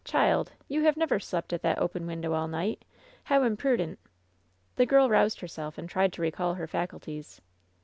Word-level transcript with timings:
Child 0.03 0.49
I 0.49 0.63
you 0.67 0.83
have 0.85 0.97
never 0.97 1.19
slept 1.19 1.53
at 1.53 1.61
that 1.61 1.77
open 1.77 2.07
window 2.07 2.33
all 2.33 2.47
night? 2.47 2.85
How 3.25 3.43
imprudent!" 3.43 3.99
The 4.77 4.87
girl 4.87 5.11
roused 5.11 5.41
herself 5.41 5.77
and 5.77 5.87
tried 5.87 6.11
to 6.13 6.23
recall 6.23 6.55
her 6.55 6.67
facul 6.67 6.99
ties. 6.99 7.39